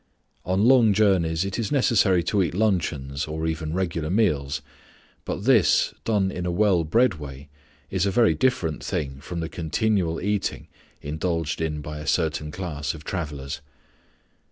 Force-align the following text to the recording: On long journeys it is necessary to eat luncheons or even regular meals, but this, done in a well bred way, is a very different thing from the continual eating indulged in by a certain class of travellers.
On 0.45 0.65
long 0.65 0.93
journeys 0.93 1.45
it 1.45 1.59
is 1.59 1.71
necessary 1.71 2.23
to 2.23 2.41
eat 2.41 2.55
luncheons 2.55 3.25
or 3.27 3.45
even 3.45 3.71
regular 3.71 4.09
meals, 4.09 4.63
but 5.25 5.43
this, 5.43 5.93
done 6.05 6.31
in 6.31 6.43
a 6.43 6.49
well 6.51 6.83
bred 6.83 7.19
way, 7.19 7.49
is 7.91 8.07
a 8.07 8.09
very 8.09 8.33
different 8.33 8.83
thing 8.83 9.19
from 9.21 9.41
the 9.41 9.47
continual 9.47 10.19
eating 10.19 10.67
indulged 11.03 11.61
in 11.61 11.81
by 11.81 11.99
a 11.99 12.07
certain 12.07 12.49
class 12.49 12.95
of 12.95 13.03
travellers. 13.03 13.61